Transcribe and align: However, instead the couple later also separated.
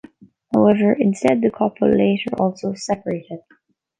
However, 0.51 0.93
instead 0.93 1.41
the 1.43 1.51
couple 1.51 1.87
later 1.87 2.31
also 2.39 2.73
separated. 2.73 3.41